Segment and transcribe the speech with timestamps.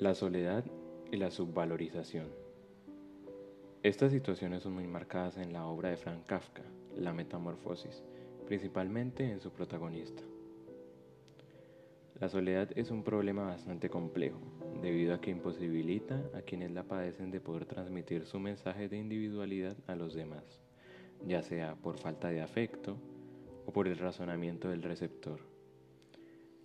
[0.00, 0.64] La soledad
[1.12, 2.28] y la subvalorización.
[3.82, 6.62] Estas situaciones son muy marcadas en la obra de Frank Kafka,
[6.96, 8.02] La Metamorfosis,
[8.46, 10.22] principalmente en su protagonista.
[12.18, 14.40] La soledad es un problema bastante complejo,
[14.80, 19.76] debido a que imposibilita a quienes la padecen de poder transmitir su mensaje de individualidad
[19.86, 20.62] a los demás,
[21.26, 22.96] ya sea por falta de afecto
[23.66, 25.40] o por el razonamiento del receptor.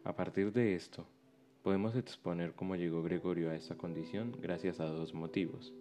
[0.06, 1.06] A partir de esto,
[1.66, 5.74] Podemos exponer cómo llegó Gregorio a esta condición gracias a dos motivos.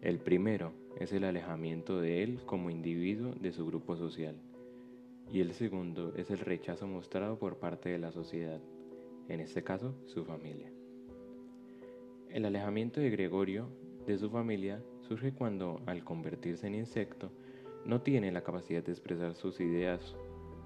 [0.00, 4.36] El primero es el alejamiento de él como individuo de su grupo social
[5.30, 8.62] y el segundo es el rechazo mostrado por parte de la sociedad,
[9.28, 10.72] en este caso su familia.
[12.30, 13.68] El alejamiento de Gregorio
[14.06, 17.30] de su familia surge cuando, al convertirse en insecto,
[17.84, 20.16] no tiene la capacidad de expresar sus ideas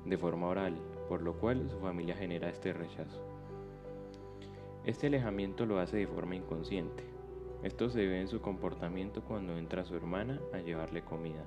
[0.04, 0.78] de forma oral,
[1.08, 3.35] por lo cual su familia genera este rechazo.
[4.86, 7.02] Este alejamiento lo hace de forma inconsciente.
[7.64, 11.42] Esto se ve en su comportamiento cuando entra su hermana a llevarle comida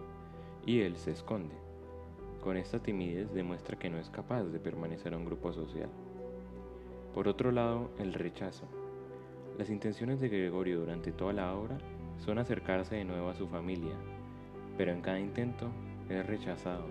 [0.66, 1.56] y él se esconde.
[2.42, 5.88] Con esta timidez demuestra que no es capaz de permanecer en un grupo social.
[7.14, 8.68] Por otro lado, el rechazo.
[9.58, 11.78] Las intenciones de Gregorio durante toda la obra
[12.18, 13.96] son acercarse de nuevo a su familia,
[14.78, 15.72] pero en cada intento
[16.10, 16.88] es rechazado,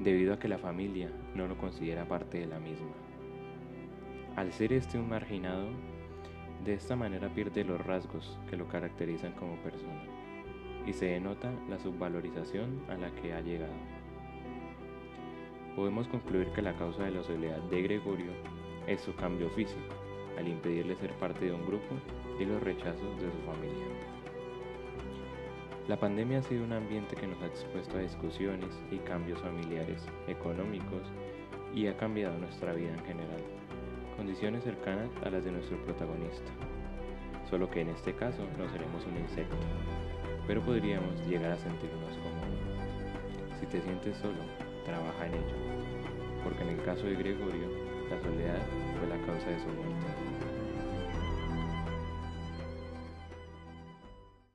[0.00, 3.09] debido a que la familia no lo considera parte de la misma.
[4.40, 5.66] Al ser este un marginado,
[6.64, 10.02] de esta manera pierde los rasgos que lo caracterizan como persona
[10.86, 13.74] y se denota la subvalorización a la que ha llegado.
[15.76, 18.32] Podemos concluir que la causa de la soledad de Gregorio
[18.86, 19.94] es su cambio físico,
[20.38, 21.96] al impedirle ser parte de un grupo
[22.40, 23.88] y los rechazos de su familia.
[25.86, 30.02] La pandemia ha sido un ambiente que nos ha expuesto a discusiones y cambios familiares,
[30.28, 31.02] económicos
[31.74, 33.59] y ha cambiado nuestra vida en general
[34.20, 36.52] condiciones cercanas a las de nuestro protagonista,
[37.48, 39.56] solo que en este caso no seremos un insecto,
[40.46, 42.42] pero podríamos llegar a sentirnos como.
[43.58, 44.36] Si te sientes solo,
[44.84, 45.56] trabaja en ello,
[46.44, 47.70] porque en el caso de Gregorio,
[48.10, 48.60] la soledad
[48.98, 50.49] fue la causa de su muerte.